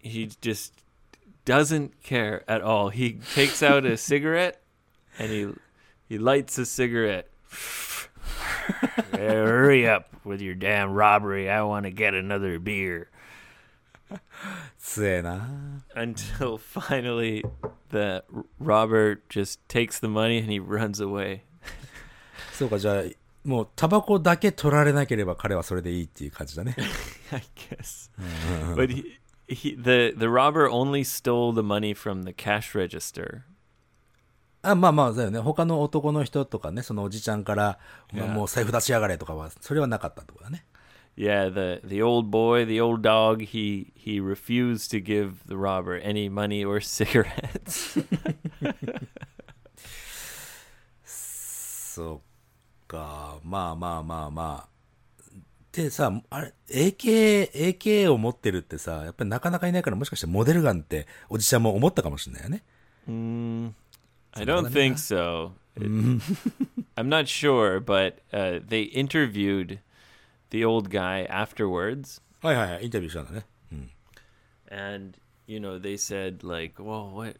[0.00, 0.72] he just
[1.44, 4.60] doesn't care at all he takes out a cigarette
[5.18, 5.46] and he
[6.08, 7.26] he lights a cigarette
[9.12, 13.11] hurry up with your damn robbery i want to get another beer つえな。
[15.95, 17.43] Until finally
[17.91, 21.41] the r- robber just takes the money and he runs away.
[22.53, 23.03] そうか、じゃあ、
[23.43, 26.75] もう、タバコだけ取られなければ彼はそれでいいっていう感じだね。
[27.31, 28.09] I guess.
[28.75, 29.03] but he,
[29.47, 33.41] he the the robber only stole the money from the cash register.
[34.61, 35.39] あまあまあ、だよね。
[35.39, 37.79] 他の男の人とかね、そのおじちゃんから.
[38.13, 40.65] もう財布出しやがれとかは、それはなかったってことだね。
[41.16, 46.28] Yeah, the the old boy, the old dog, he he refused to give the robber any
[46.28, 47.98] money or cigarettes.
[51.04, 52.22] そ
[52.86, 53.40] うか。
[53.42, 54.68] まあまあまあまあ。
[55.72, 62.62] でさ、あれ、AK、AK を持ってるってさ、やっぱりなかなかいないから、もしかしてモデルガンっておじちゃんも思ったかもしれないよね。
[64.34, 65.50] I don't think so.
[65.76, 65.84] It-
[66.96, 69.78] I'm not sure, but uh, they interviewed
[70.52, 73.46] the old guy afterwards, はいはいはい、インタビューしたんだね。
[73.72, 73.90] うん。
[74.70, 77.36] and you know they said like, "Well, what?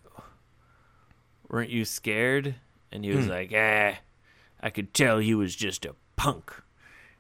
[1.49, 2.55] Weren't you scared?"
[2.91, 3.99] And he was like, "Ah,
[4.61, 6.53] I could tell he was just a punk.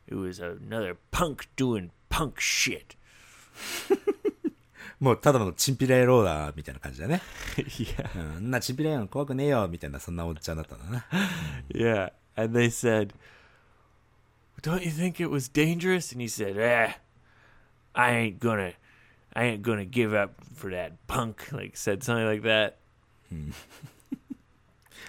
[0.06, 2.96] It was another punk doing punk shit."
[5.00, 7.22] もうただのチンピラ野郎だ、みたいな感じだね。
[7.56, 11.06] yeah, う ん、んなチンピラ野郎怖くねえよ、みたいな、そんなおっちゃんだったんだな。
[11.68, 12.12] yeah.
[12.34, 13.14] And they said,
[14.62, 16.98] "Don't you think it was dangerous?" And he said, "Ah,
[17.94, 18.72] I ain't gonna."
[19.34, 21.52] I ain't gonna give up for that punk.
[21.52, 22.74] Like said something like that.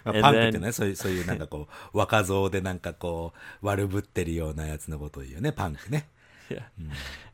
[0.06, 6.08] まあ And パンクって then- ね、そういう、そういうなんかこう、若造でなんかこう、悪ぶってるようなやつのことを言うよね、パンクね。
[6.50, 6.64] Yeah.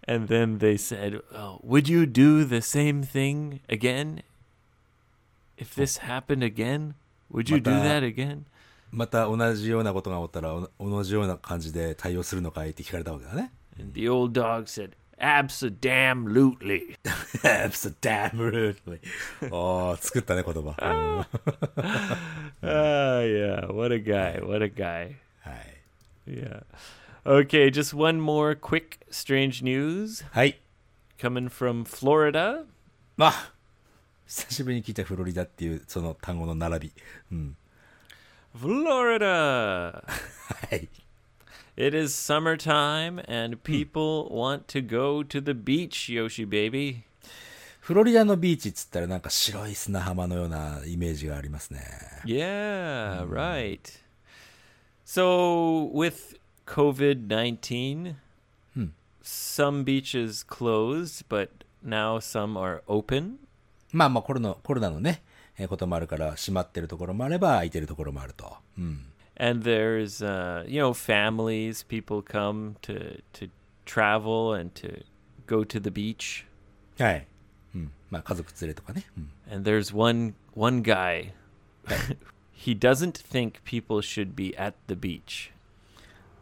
[0.08, 4.24] And then they said, oh, "Would you do the same thing again?
[5.58, 6.94] If this happened again,
[7.32, 8.46] would you do Mata- that again?"
[8.90, 13.53] また同じようなことが起ったら、お同じような感じで対応するのかいって聞かれたわけだね。
[13.79, 16.96] And the old dog said, "Absolutely."
[17.42, 19.00] Absolutely.
[19.50, 20.61] おー、作ったね、言葉。
[20.61, 21.29] うんは
[22.62, 23.72] Ah, yeah.
[23.72, 24.40] What a guy.
[24.44, 25.11] What a guy.
[25.11, 25.16] い。
[26.26, 26.62] Yeah.
[27.24, 30.61] Okay, just one more quick strange news はい。
[31.18, 32.64] coming from Florida.
[33.16, 33.53] まあ、
[34.26, 36.92] 久しぶりに聞いたフロリダっていうその単語の並び。
[37.33, 37.57] うん。
[38.57, 40.05] Florida.
[41.77, 43.61] it is summertime and hmm.
[43.61, 47.05] people want to go to the beach, Yoshi baby.
[47.81, 51.81] フロリダのビーチっつったらなんか白い砂浜のようなイメージがありますね。
[52.25, 53.33] Yeah, hmm.
[53.33, 53.81] right.
[55.05, 58.17] So, with COVID 19,
[58.77, 58.87] hmm.
[59.23, 63.39] some beaches closed, but now some are open.
[63.93, 65.23] まあまあコロナコロナのね、
[65.68, 68.57] こともあるから閉まってるところもあれば開いてるところもあると。
[68.79, 69.07] うん。
[69.37, 73.49] And there's, uh, you know, families, people come to, to
[73.87, 75.03] travel and to
[75.46, 76.44] go to the beach.
[76.99, 77.27] はい。
[77.75, 77.92] うん。
[78.11, 79.07] まあ家族連れとかね。
[79.16, 79.31] うん。
[79.55, 81.33] And there's one one guy.
[82.53, 85.51] he doesn't think people should be at the beach.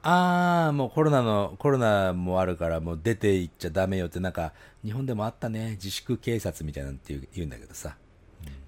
[0.03, 4.53] あー、もうコロナの、コロナもあるからもう出て行っちゃダメよってなんか
[4.85, 5.73] 日本でもあったね。
[5.73, 7.97] 自粛警察みたいなのって言うんだけどさ。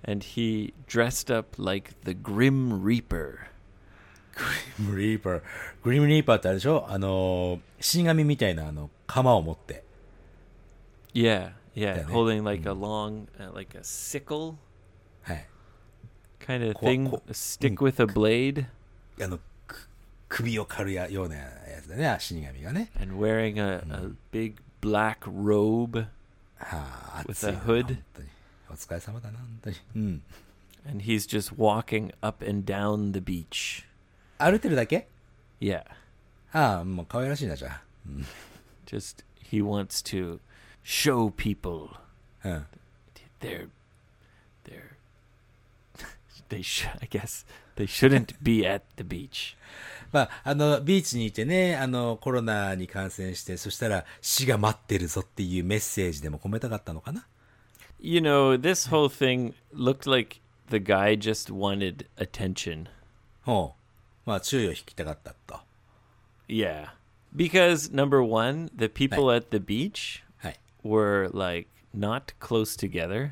[0.05, 3.51] and he dressed up like the Grim Reaper.
[4.35, 5.43] Grim Reaper,
[5.83, 9.85] Grim Reaper ってあれでしょあの、死神みたいなあの、鎌を持って。
[11.13, 14.55] Yeah, yeah, holding like a long, uh, like a sickle.
[15.23, 15.47] はい。
[16.39, 17.85] kind of thing, stick mm.
[17.85, 18.67] with a blade.
[19.23, 19.39] あの、
[20.29, 21.51] 首を刈るようなや
[21.83, 22.91] つだね、死神がね。
[23.01, 24.15] And wearing a, mm.
[24.31, 26.07] big black robe
[27.27, 27.87] with a hood.
[27.87, 28.29] 本当に
[28.71, 29.77] お疲れ様だな、本当に。
[29.97, 30.23] うん。
[30.89, 33.85] And he's just walking up and down the beach.
[34.39, 35.09] 歩いてるだけ
[35.61, 35.85] Yeah,
[36.53, 37.83] ああ、もう可愛らしいな、じゃ
[38.87, 40.41] just he wants to
[40.85, 41.91] show people
[42.43, 42.49] あ。
[42.49, 42.67] うん。
[43.41, 43.69] they're
[44.65, 44.97] they're
[46.49, 49.57] they should I guess they shouldn't be at the beach.
[50.13, 57.27] まあ、あの、ビーチにいてね、あの、コロナに感染して、そしたら死が待ってるぞっていうメッセージでも込めたかったのかな
[58.00, 62.88] You know, this whole thing looked like the guy just wanted attention.
[63.44, 63.74] ほ
[64.26, 64.30] う。
[64.30, 65.60] まあ、注意を引きたかったと。
[66.48, 66.90] Yeah.
[67.36, 70.60] Because number 1, the people at the beach はい。
[70.84, 73.32] were like not close together.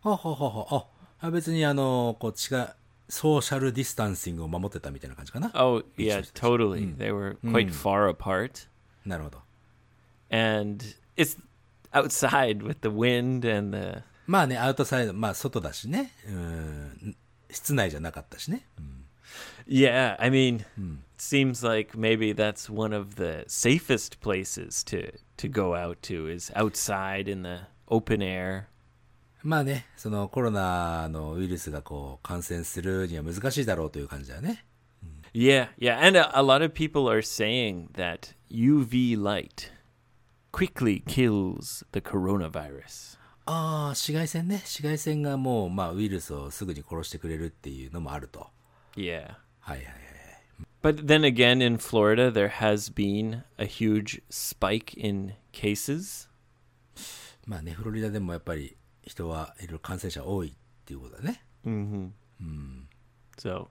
[0.00, 0.84] ほうほうほうほう。
[1.26, 2.76] あ、別にあの、こっちが、
[3.08, 6.96] ソーシャルディスタンシングを守ってたみたいな感じかな Oh, yeah, was- totally.
[6.96, 8.68] They were quite far apart.
[9.06, 9.38] なるほど。
[10.30, 10.84] And
[11.16, 11.38] it's
[11.92, 16.12] outside with the wind and the まあね、アウトサイド、まあ外だしね。
[16.26, 17.16] うん。
[17.50, 18.66] 室内じゃなかったしね。
[19.66, 20.66] Yeah, I mean, it
[21.18, 26.52] seems like maybe that's one of the safest places to to go out to is
[26.54, 28.64] outside in the open air.
[29.42, 34.64] まあね、そのコロナのウイルスがこう感染するには難しいだろうという感じだね。
[35.34, 39.70] Yeah, yeah, and a, a lot of people are saying that UV light
[40.51, 43.17] quickly kills the coronavirus.
[43.45, 44.55] ああ、紫外線ね。
[44.57, 48.47] 紫外線がもう、まあウイルスをすぐに殺してくれるっていうのもあると。
[48.95, 49.35] Yeah.
[49.59, 49.99] はいはいはい。
[50.81, 56.29] But then again in Florida there has been a huge spike in cases.
[57.45, 60.53] まあね、フロリダでもやっぱり人はいろいろ感染者多いっ
[60.85, 61.43] ていうことだね。
[63.37, 63.67] So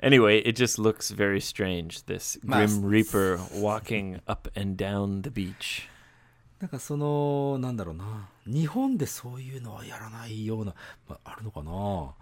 [0.00, 5.30] anyway, it just looks very strange this Mas- grim reaper walking up and down the
[5.30, 5.88] beach.
[6.60, 8.28] なんかその、なんだろうな。
[8.46, 10.74] 日本でそういうのはやらないような、
[11.08, 12.14] まあ、あるのかな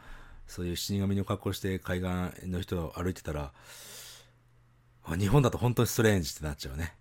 [0.46, 3.52] そういう死神の格好して海岸の人歩いてたら、
[5.04, 6.94] あ日本だと本当にストレンジってなっちゃうね。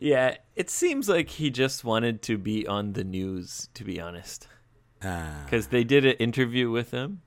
[0.00, 4.48] Yeah, it seems like he just wanted to be on the news, to be honest.
[5.00, 7.18] ああ Because they did an interview with him,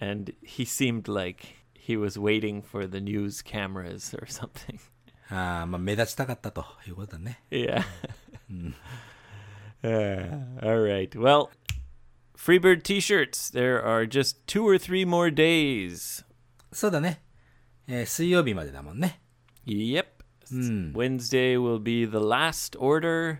[0.00, 4.78] and he seemed like he was waiting for the news cameras or something.
[5.30, 7.42] ああ、まあ目立ちたかったということだね。
[7.50, 7.84] Yeah.
[9.82, 11.08] Uh, all right.
[11.18, 11.50] Well,
[12.36, 16.24] Freebird t shirts, there are just two or three more days.
[16.72, 17.22] そうだね。
[17.86, 19.20] えー水曜日までだもんね。
[19.66, 20.06] Yep.
[20.94, 23.38] Wednesday will be the last order,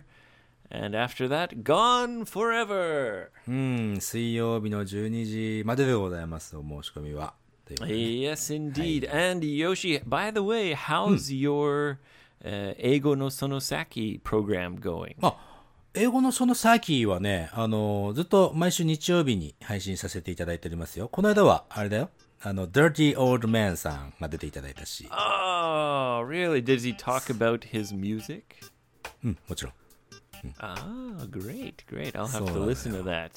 [0.70, 3.28] And after that, gone forever.
[3.48, 7.34] うん、水曜日の12時まででございます、お申し込みは。
[7.80, 9.08] Yes, indeed.
[9.10, 11.98] And Yoshi, by the way, how's your
[12.44, 15.16] uh, Eigo no Sonosaki program going?
[15.20, 15.36] あ、
[15.94, 21.08] 英語のそのサーキーはね、あの、ずっと毎週日曜日に配信させていただいておりますよ。
[21.08, 22.10] この間は、あれだよ。
[22.42, 25.08] あの、Dirty Old Man さんが出ていただいたし。
[25.10, 26.62] Oh, really?
[26.62, 28.42] Did he talk about his music?
[29.24, 29.72] うん、もちろん。
[30.58, 30.76] Ah,
[31.30, 32.12] great, great.
[32.12, 33.30] I'll have そう to listen to that.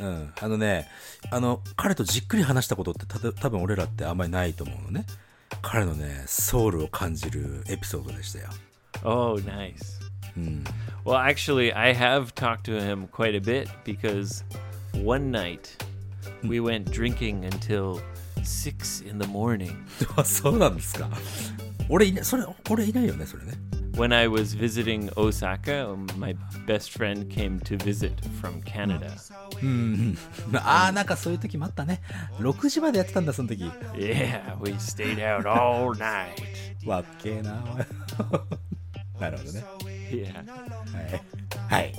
[0.00, 0.32] うん。
[0.40, 0.88] あのね、
[1.30, 5.06] あの、彼とじっくり話したことってたと多分俺らってあんまりないと思うのね。
[5.62, 8.48] 彼のね、ソウルを感じるエピソードでしたよ。
[9.04, 10.00] Oh, nice.
[11.04, 14.42] Well, actually, I have talked to him quite a bit because
[14.94, 15.68] one night
[16.42, 18.00] we went drinking until
[18.42, 19.74] six in the morning
[20.16, 21.08] あ、そうなんですか。
[21.88, 23.52] 俺いない、それ、俺いないよね、それね。
[23.96, 25.96] When I was visiting Osaka.
[26.16, 26.34] My
[26.66, 29.12] best friend came to visit from Canada.
[30.54, 32.00] ああ、なんかそういう時もあったね。
[32.38, 33.64] 6時までやってたんだ、その時。
[33.94, 36.34] Yeah, we stayed out all night.
[36.86, 37.52] わっけえな。
[39.20, 39.64] なるほどね。
[40.10, 40.34] Yeah.
[40.34, 41.22] はい。
[41.68, 41.94] はい。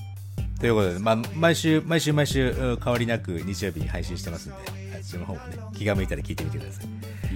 [0.59, 4.57] ということで、まあ、毎週、毎週毎週、うん変わりなく日曜日に配信してますんで、
[4.95, 6.85] あっちの方もね、気が向いたら聞いてみてください。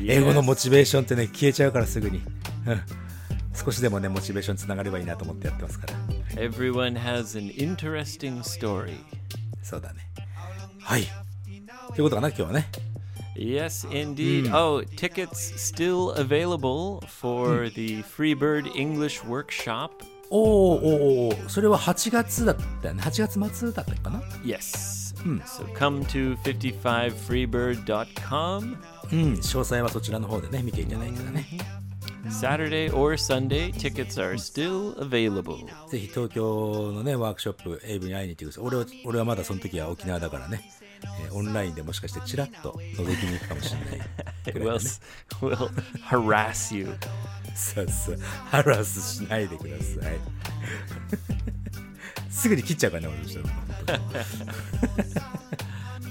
[0.07, 2.21] 英語のモチベーションってね、消えちゃうからすぐに。
[3.59, 3.65] うん。
[3.65, 5.93] 少しでもね、モチベーションつながればいいなと思ってやってますから。
[6.41, 8.93] Everyone has an interesting story.
[9.63, 10.07] そうだね。
[10.81, 11.03] はい。
[11.95, 12.67] ということかな、今日はね。
[13.35, 14.51] Yes, indeed.
[14.53, 19.91] Oh, tickets still available for the Freebird English Workshop.
[20.29, 23.01] おーおーおーそれは8月だったよね。
[23.01, 24.99] 8月末だったかな Yes.
[25.19, 28.77] So come to 55freebird.com
[29.11, 29.33] うん。
[29.33, 31.47] 詳細はそちらの方でね、見ていただいたらね。
[32.27, 33.71] Saturday or Sunday.
[33.71, 35.65] Tickets are still available.
[35.89, 38.63] ぜひ東京のね、ワークショップ、エイブに会いに行ってください。
[38.65, 40.69] 俺は、俺はまだその時は沖縄だからね、
[41.23, 44.05] えーオンラインでもしかしてチラッと覗きに行くかもしれないね。
[44.75, 45.01] s-
[45.41, 45.69] we'll
[46.09, 46.89] harass you.
[47.55, 48.17] そうそう。
[48.51, 50.17] ハラスしないでください。
[52.29, 53.55] すぐに切っちゃうからね、俺としては本
[53.85, 53.93] 当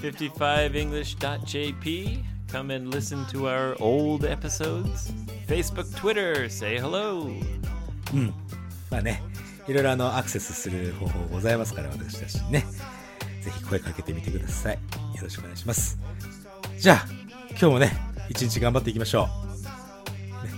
[0.07, 2.23] に 55english.jp.
[2.51, 5.13] Come and listen to our old episodes?
[5.47, 7.29] Facebook, Twitter, say hello.
[8.89, 9.21] まあね、
[9.67, 12.65] いろいろあの、アクセスする方法ございますから、私たちにね。
[13.41, 14.75] ぜひ声かけてみてください。
[14.75, 14.79] よ
[15.21, 15.99] ろしくお願いします。
[16.79, 17.05] じゃあ、
[17.51, 17.91] 今日もね、
[18.29, 19.29] 一日頑張っていきましょ
[20.43, 20.45] う。
[20.47, 20.53] ね、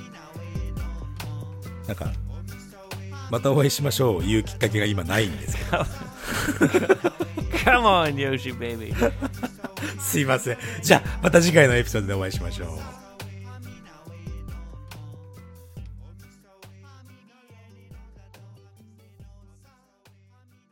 [1.87, 2.13] なんか、
[3.29, 5.77] またお会いしましょういうきっかけが今ないんですけど。
[7.65, 8.93] Come on, Yoshi baby.
[9.99, 10.57] すいません。
[10.81, 13.00] じゃあ、また次回のエピソードでお会いしましょう。